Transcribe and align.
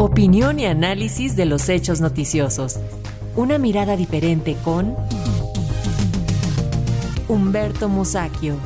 Opinión 0.00 0.60
y 0.60 0.66
análisis 0.66 1.34
de 1.34 1.44
los 1.44 1.68
hechos 1.68 2.00
noticiosos. 2.00 2.76
Una 3.34 3.58
mirada 3.58 3.96
diferente 3.96 4.56
con 4.64 4.96
Humberto 7.28 7.88
Musacchio. 7.88 8.56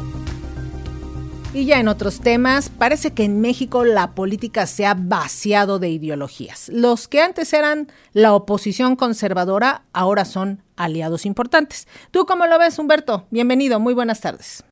Y 1.54 1.64
ya 1.64 1.80
en 1.80 1.88
otros 1.88 2.20
temas, 2.20 2.68
parece 2.68 3.12
que 3.12 3.24
en 3.24 3.40
México 3.40 3.84
la 3.84 4.14
política 4.14 4.66
se 4.66 4.86
ha 4.86 4.94
vaciado 4.94 5.78
de 5.78 5.88
ideologías. 5.88 6.68
Los 6.68 7.08
que 7.08 7.20
antes 7.20 7.52
eran 7.52 7.88
la 8.12 8.34
oposición 8.34 8.94
conservadora 8.94 9.84
ahora 9.92 10.24
son 10.26 10.62
aliados 10.76 11.26
importantes. 11.26 11.88
¿Tú 12.10 12.24
cómo 12.26 12.46
lo 12.46 12.58
ves, 12.58 12.78
Humberto? 12.78 13.26
Bienvenido, 13.30 13.80
muy 13.80 13.94
buenas 13.94 14.20
tardes. 14.20 14.64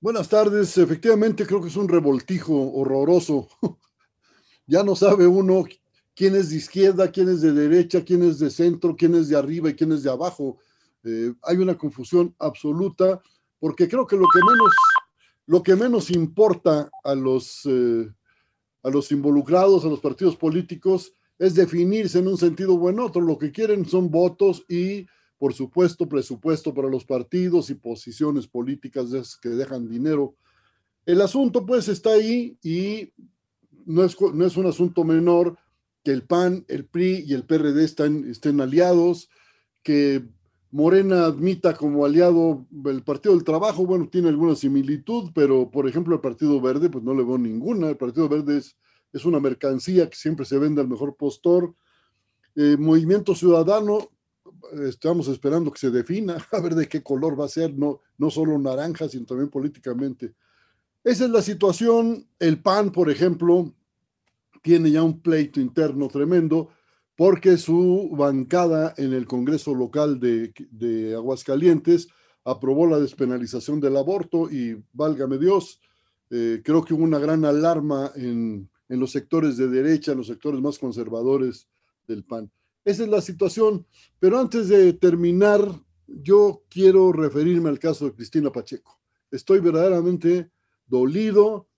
Buenas 0.00 0.28
tardes, 0.28 0.78
efectivamente 0.78 1.44
creo 1.44 1.60
que 1.60 1.68
es 1.68 1.76
un 1.76 1.88
revoltijo 1.88 2.72
horroroso. 2.72 3.48
Ya 4.66 4.82
no 4.82 4.96
sabe 4.96 5.26
uno 5.26 5.64
quién 6.14 6.34
es 6.34 6.50
de 6.50 6.56
izquierda, 6.56 7.10
quién 7.10 7.28
es 7.28 7.40
de 7.40 7.52
derecha, 7.52 8.04
quién 8.04 8.22
es 8.22 8.38
de 8.38 8.50
centro, 8.50 8.96
quién 8.96 9.14
es 9.14 9.28
de 9.28 9.36
arriba 9.36 9.70
y 9.70 9.74
quién 9.74 9.92
es 9.92 10.02
de 10.02 10.10
abajo. 10.10 10.58
Eh, 11.02 11.34
hay 11.42 11.56
una 11.56 11.76
confusión 11.76 12.34
absoluta 12.38 13.20
porque 13.58 13.88
creo 13.88 14.06
que 14.06 14.16
lo 14.16 14.26
que 14.32 14.40
menos, 14.40 14.74
lo 15.46 15.62
que 15.62 15.76
menos 15.76 16.10
importa 16.10 16.90
a 17.02 17.14
los, 17.14 17.62
eh, 17.64 18.10
a 18.82 18.90
los 18.90 19.10
involucrados, 19.10 19.84
a 19.84 19.88
los 19.88 20.00
partidos 20.00 20.36
políticos, 20.36 21.12
es 21.38 21.54
definirse 21.54 22.18
en 22.18 22.28
un 22.28 22.38
sentido 22.38 22.74
o 22.74 22.90
en 22.90 23.00
otro. 23.00 23.20
Lo 23.20 23.38
que 23.38 23.50
quieren 23.50 23.86
son 23.86 24.10
votos 24.10 24.64
y, 24.68 25.06
por 25.38 25.52
supuesto, 25.52 26.08
presupuesto 26.08 26.72
para 26.72 26.88
los 26.88 27.04
partidos 27.04 27.70
y 27.70 27.74
posiciones 27.74 28.46
políticas 28.46 29.36
que 29.38 29.48
dejan 29.48 29.88
dinero. 29.88 30.36
El 31.06 31.20
asunto, 31.20 31.66
pues, 31.66 31.88
está 31.88 32.10
ahí 32.10 32.56
y 32.62 33.12
no 33.86 34.04
es, 34.04 34.16
no 34.20 34.44
es 34.46 34.56
un 34.56 34.66
asunto 34.66 35.04
menor 35.04 35.58
que 36.02 36.12
el 36.12 36.22
PAN, 36.22 36.64
el 36.68 36.86
PRI 36.86 37.24
y 37.26 37.34
el 37.34 37.44
PRD 37.44 37.84
estén 37.84 38.60
aliados, 38.60 39.28
que 39.82 40.24
Morena 40.74 41.26
admita 41.26 41.76
como 41.76 42.04
aliado 42.04 42.66
el 42.86 43.04
Partido 43.04 43.36
del 43.36 43.44
Trabajo, 43.44 43.86
bueno, 43.86 44.08
tiene 44.08 44.28
alguna 44.28 44.56
similitud, 44.56 45.30
pero 45.32 45.70
por 45.70 45.88
ejemplo 45.88 46.16
el 46.16 46.20
Partido 46.20 46.60
Verde, 46.60 46.90
pues 46.90 47.04
no 47.04 47.14
le 47.14 47.22
veo 47.22 47.38
ninguna. 47.38 47.90
El 47.90 47.96
Partido 47.96 48.28
Verde 48.28 48.58
es, 48.58 48.76
es 49.12 49.24
una 49.24 49.38
mercancía 49.38 50.10
que 50.10 50.16
siempre 50.16 50.44
se 50.44 50.58
vende 50.58 50.80
al 50.80 50.88
mejor 50.88 51.14
postor. 51.16 51.76
Eh, 52.56 52.76
Movimiento 52.76 53.36
Ciudadano, 53.36 54.10
estamos 54.84 55.28
esperando 55.28 55.70
que 55.70 55.78
se 55.78 55.92
defina, 55.92 56.36
a 56.50 56.60
ver 56.60 56.74
de 56.74 56.88
qué 56.88 57.04
color 57.04 57.38
va 57.38 57.44
a 57.44 57.48
ser, 57.48 57.72
no, 57.78 58.00
no 58.18 58.28
solo 58.30 58.58
naranja, 58.58 59.08
sino 59.08 59.26
también 59.26 59.50
políticamente. 59.50 60.34
Esa 61.04 61.26
es 61.26 61.30
la 61.30 61.42
situación. 61.42 62.26
El 62.38 62.62
PAN, 62.62 62.90
por 62.90 63.10
ejemplo, 63.10 63.74
tiene 64.62 64.90
ya 64.90 65.02
un 65.02 65.20
pleito 65.20 65.60
interno 65.60 66.08
tremendo 66.08 66.70
porque 67.14 67.58
su 67.58 68.10
bancada 68.16 68.94
en 68.96 69.12
el 69.12 69.26
Congreso 69.26 69.74
local 69.74 70.18
de, 70.18 71.14
Aguascalientes 71.14 72.08
aprobó 72.42 72.86
la 72.86 72.98
despenalización 72.98 73.80
del 73.80 73.98
aborto 73.98 74.50
y 74.50 74.82
válgame 74.92 75.38
Dios, 75.38 75.80
eh, 76.30 76.60
creo 76.64 76.82
que 76.84 76.94
hubo 76.94 77.04
una 77.04 77.18
gran 77.18 77.44
alarma 77.44 78.10
en, 78.16 78.68
en 78.88 79.00
los 79.00 79.12
sectores 79.12 79.56
de 79.56 79.68
derecha, 79.68 80.12
en 80.12 80.18
los 80.18 80.26
sectores 80.26 80.60
más 80.60 80.78
conservadores 80.78 81.68
del 82.08 82.24
PAN. 82.24 82.50
Esa 82.84 83.04
es 83.04 83.08
la 83.08 83.20
situación, 83.20 83.86
pero 84.18 84.38
antes 84.38 84.68
de 84.68 84.92
terminar, 84.94 85.60
yo 86.06 86.64
quiero 86.68 87.12
referirme 87.12 87.68
al 87.68 87.78
caso 87.78 88.06
de 88.06 88.14
Cristina 88.14 88.50
Pacheco. 88.50 88.98
Estoy 89.30 89.60
verdaderamente 89.60 90.50
dolido, 90.94 91.68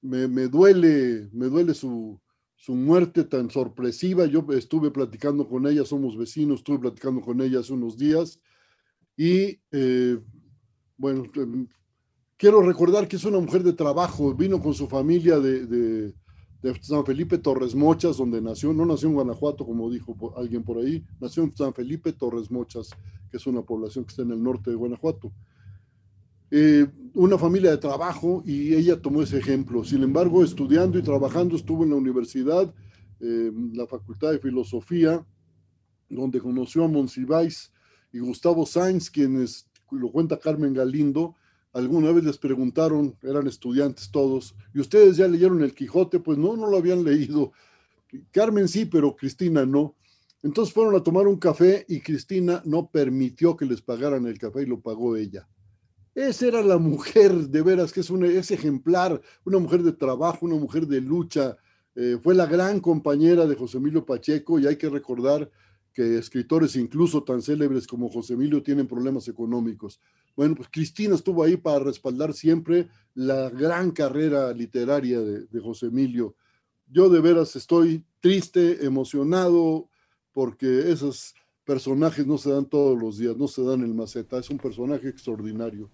me, 0.00 0.28
me 0.28 0.48
duele, 0.48 1.28
me 1.32 1.46
duele 1.46 1.74
su, 1.74 2.20
su 2.56 2.74
muerte 2.74 3.24
tan 3.24 3.50
sorpresiva. 3.50 4.26
Yo 4.26 4.46
estuve 4.50 4.90
platicando 4.90 5.48
con 5.48 5.66
ella, 5.66 5.84
somos 5.84 6.16
vecinos, 6.16 6.60
estuve 6.60 6.78
platicando 6.78 7.20
con 7.20 7.40
ella 7.40 7.60
hace 7.60 7.72
unos 7.72 7.96
días 7.96 8.40
y 9.16 9.60
eh, 9.72 10.18
bueno, 10.96 11.24
em, 11.34 11.66
quiero 12.36 12.62
recordar 12.62 13.08
que 13.08 13.16
es 13.16 13.24
una 13.24 13.40
mujer 13.40 13.62
de 13.62 13.72
trabajo, 13.72 14.34
vino 14.34 14.60
con 14.60 14.74
su 14.74 14.86
familia 14.86 15.38
de, 15.38 15.66
de, 15.66 16.14
San 16.82 17.06
Felipe 17.06 17.38
Torres 17.38 17.74
Mochas, 17.74 18.18
donde 18.18 18.42
nació, 18.42 18.74
no 18.74 18.84
nació 18.84 19.08
en 19.08 19.14
Guanajuato, 19.14 19.64
como 19.64 19.90
dijo 19.90 20.34
alguien 20.36 20.62
por 20.62 20.76
ahí, 20.76 21.02
nació 21.18 21.42
en 21.42 21.56
San 21.56 21.72
Felipe 21.72 22.12
Torres 22.12 22.50
Mochas, 22.50 22.90
que 23.30 23.38
es 23.38 23.46
una 23.46 23.62
población 23.62 24.04
que 24.04 24.10
está 24.10 24.22
en 24.22 24.32
el 24.32 24.42
norte 24.42 24.70
de 24.70 24.76
Guanajuato. 24.76 25.32
Eh, 26.50 26.86
una 27.14 27.38
familia 27.38 27.70
de 27.70 27.78
trabajo 27.78 28.42
y 28.44 28.74
ella 28.74 29.00
tomó 29.00 29.22
ese 29.22 29.38
ejemplo. 29.38 29.84
Sin 29.84 30.02
embargo, 30.02 30.44
estudiando 30.44 30.98
y 30.98 31.02
trabajando, 31.02 31.56
estuvo 31.56 31.84
en 31.84 31.90
la 31.90 31.96
universidad, 31.96 32.72
eh, 33.20 33.52
la 33.72 33.86
Facultad 33.86 34.32
de 34.32 34.38
Filosofía, 34.38 35.24
donde 36.08 36.40
conoció 36.40 36.84
a 36.84 36.88
Monsiváis 36.88 37.72
y 38.12 38.18
Gustavo 38.20 38.66
Sainz, 38.66 39.10
quienes 39.10 39.68
lo 39.90 40.10
cuenta 40.10 40.38
Carmen 40.38 40.74
Galindo. 40.74 41.36
Alguna 41.72 42.10
vez 42.12 42.24
les 42.24 42.38
preguntaron, 42.38 43.16
eran 43.22 43.46
estudiantes 43.46 44.10
todos, 44.10 44.56
¿y 44.74 44.80
ustedes 44.80 45.16
ya 45.16 45.28
leyeron 45.28 45.62
el 45.62 45.74
Quijote? 45.74 46.18
Pues 46.18 46.36
no, 46.36 46.56
no 46.56 46.68
lo 46.68 46.76
habían 46.76 47.04
leído. 47.04 47.52
Carmen 48.32 48.66
sí, 48.66 48.86
pero 48.86 49.14
Cristina 49.14 49.64
no. 49.64 49.94
Entonces 50.42 50.74
fueron 50.74 50.96
a 50.96 51.02
tomar 51.02 51.28
un 51.28 51.36
café 51.36 51.84
y 51.88 52.00
Cristina 52.00 52.62
no 52.64 52.90
permitió 52.90 53.56
que 53.56 53.66
les 53.66 53.82
pagaran 53.82 54.26
el 54.26 54.38
café 54.38 54.62
y 54.62 54.66
lo 54.66 54.80
pagó 54.80 55.16
ella. 55.16 55.46
Esa 56.20 56.48
era 56.48 56.60
la 56.60 56.76
mujer, 56.76 57.32
de 57.48 57.62
veras, 57.62 57.94
que 57.94 58.00
es, 58.00 58.10
una, 58.10 58.26
es 58.26 58.50
ejemplar, 58.50 59.22
una 59.42 59.58
mujer 59.58 59.82
de 59.82 59.92
trabajo, 59.92 60.44
una 60.44 60.56
mujer 60.56 60.86
de 60.86 61.00
lucha. 61.00 61.56
Eh, 61.94 62.18
fue 62.22 62.34
la 62.34 62.44
gran 62.44 62.78
compañera 62.80 63.46
de 63.46 63.54
José 63.54 63.78
Emilio 63.78 64.04
Pacheco 64.04 64.58
y 64.58 64.66
hay 64.66 64.76
que 64.76 64.90
recordar 64.90 65.50
que 65.94 66.18
escritores 66.18 66.76
incluso 66.76 67.24
tan 67.24 67.40
célebres 67.40 67.86
como 67.86 68.10
José 68.10 68.34
Emilio 68.34 68.62
tienen 68.62 68.86
problemas 68.86 69.28
económicos. 69.28 69.98
Bueno, 70.36 70.56
pues 70.56 70.68
Cristina 70.70 71.14
estuvo 71.14 71.42
ahí 71.42 71.56
para 71.56 71.78
respaldar 71.78 72.34
siempre 72.34 72.90
la 73.14 73.48
gran 73.48 73.90
carrera 73.90 74.52
literaria 74.52 75.22
de, 75.22 75.46
de 75.46 75.60
José 75.60 75.86
Emilio. 75.86 76.34
Yo 76.86 77.08
de 77.08 77.22
veras 77.22 77.56
estoy 77.56 78.04
triste, 78.20 78.84
emocionado, 78.84 79.88
porque 80.34 80.90
esos 80.92 81.34
personajes 81.64 82.26
no 82.26 82.36
se 82.36 82.50
dan 82.50 82.66
todos 82.66 83.00
los 83.00 83.16
días, 83.16 83.38
no 83.38 83.48
se 83.48 83.62
dan 83.62 83.80
en 83.80 83.96
maceta, 83.96 84.38
es 84.38 84.50
un 84.50 84.58
personaje 84.58 85.08
extraordinario. 85.08 85.88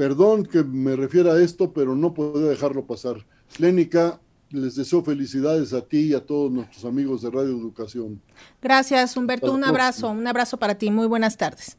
Perdón 0.00 0.46
que 0.46 0.64
me 0.64 0.96
refiera 0.96 1.34
a 1.34 1.42
esto, 1.42 1.74
pero 1.74 1.94
no 1.94 2.14
puedo 2.14 2.48
dejarlo 2.48 2.86
pasar. 2.86 3.16
Clénica, 3.54 4.18
les 4.48 4.74
deseo 4.74 5.04
felicidades 5.04 5.74
a 5.74 5.82
ti 5.82 5.98
y 5.98 6.14
a 6.14 6.24
todos 6.24 6.50
nuestros 6.50 6.86
amigos 6.86 7.20
de 7.20 7.28
Radio 7.28 7.50
Educación. 7.50 8.18
Gracias, 8.62 9.14
Humberto. 9.18 9.52
Un 9.52 9.62
abrazo, 9.62 10.08
un 10.08 10.26
abrazo 10.26 10.56
para 10.56 10.74
ti. 10.76 10.90
Muy 10.90 11.06
buenas 11.06 11.36
tardes. 11.36 11.76